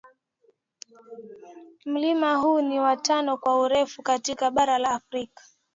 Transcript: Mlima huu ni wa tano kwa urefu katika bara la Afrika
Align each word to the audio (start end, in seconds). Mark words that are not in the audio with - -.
Mlima 1.85 2.35
huu 2.35 2.61
ni 2.61 2.79
wa 2.79 2.97
tano 2.97 3.37
kwa 3.37 3.59
urefu 3.59 4.01
katika 4.03 4.51
bara 4.51 4.77
la 4.77 4.89
Afrika 4.91 5.43